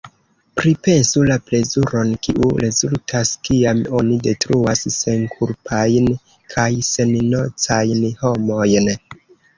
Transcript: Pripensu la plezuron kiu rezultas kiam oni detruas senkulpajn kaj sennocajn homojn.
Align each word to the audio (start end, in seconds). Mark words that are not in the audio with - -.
Pripensu 0.59 1.25
la 1.31 1.35
plezuron 1.49 2.13
kiu 2.27 2.49
rezultas 2.63 3.33
kiam 3.49 3.83
oni 3.99 4.17
detruas 4.29 4.81
senkulpajn 4.97 6.09
kaj 6.55 6.69
sennocajn 6.91 8.05
homojn. 8.25 8.95